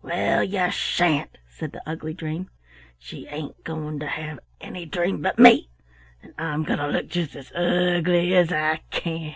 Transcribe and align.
"Well, 0.00 0.42
you 0.42 0.70
sha'n't," 0.70 1.36
said 1.46 1.72
the 1.72 1.82
ugly 1.86 2.14
dream. 2.14 2.48
"She 2.98 3.26
ain't 3.26 3.62
going 3.64 3.98
to 3.98 4.06
have 4.06 4.38
any 4.58 4.86
dream 4.86 5.20
but 5.20 5.38
me, 5.38 5.68
and 6.22 6.32
I'm 6.38 6.62
going 6.64 6.78
to 6.78 6.88
look 6.88 7.08
just 7.10 7.36
as 7.36 7.52
ugly 7.54 8.34
as 8.34 8.50
I 8.50 8.80
can. 8.90 9.34